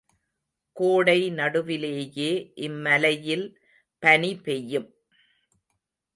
கோடை 0.75 1.31
நடுவிலேயே 1.31 2.31
இம்மலையில் 2.55 3.45
பனி 3.99 4.35
பெய்யும். 4.35 4.89